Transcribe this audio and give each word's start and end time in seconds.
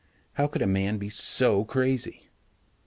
How 0.33 0.47
could 0.47 0.63
a 0.63 0.65
man 0.65 0.97
be 0.97 1.09
so 1.09 1.63
crazy? 1.63 2.27